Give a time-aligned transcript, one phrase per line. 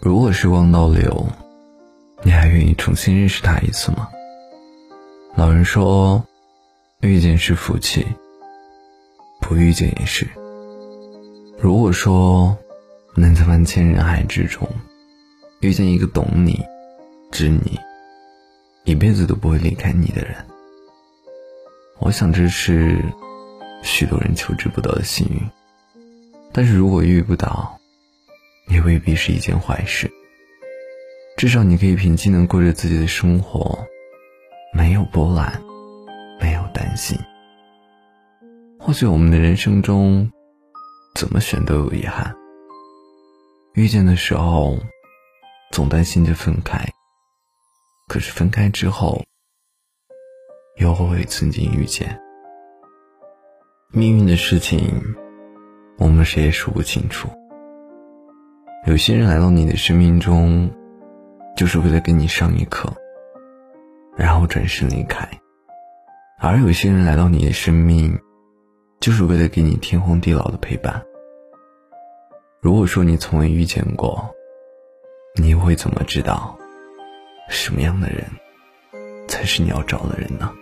[0.00, 1.26] 如果时光倒流，
[2.22, 4.08] 你还愿意重新认识他一次吗？
[5.34, 6.24] 老人说，
[7.00, 8.06] 遇见是福气，
[9.40, 10.26] 不遇见也是。
[11.58, 12.56] 如果说
[13.14, 14.68] 能在万千人海之中
[15.60, 16.64] 遇见一个懂你、
[17.32, 17.78] 知你、
[18.84, 20.36] 一辈子都不会离开你的人，
[21.98, 23.02] 我想这是
[23.82, 25.40] 许多人求之不得的幸运。
[26.52, 27.75] 但是如果遇不到，
[28.68, 30.10] 也未必是一件坏事。
[31.36, 33.86] 至少你可以平静的过着自己的生活，
[34.72, 35.62] 没有波澜，
[36.40, 37.18] 没有担心。
[38.78, 40.30] 或许我们的人生中，
[41.14, 42.34] 怎么选都有遗憾。
[43.74, 44.78] 遇见的时候，
[45.72, 46.86] 总担心着分开，
[48.08, 49.22] 可是分开之后，
[50.76, 52.20] 又会曾经遇见。
[53.90, 55.00] 命运的事情。
[55.98, 57.26] 我们谁也说不清楚。
[58.86, 60.70] 有些人来到你的生命中，
[61.56, 62.88] 就是为了跟你上一课，
[64.16, 65.26] 然后转身离开；
[66.38, 68.16] 而有些人来到你的生命，
[69.00, 71.02] 就是为了给你天荒地老的陪伴。
[72.60, 74.24] 如果说你从未遇见过，
[75.34, 76.56] 你会怎么知道，
[77.48, 78.24] 什么样的人
[79.26, 80.52] 才是你要找的人呢？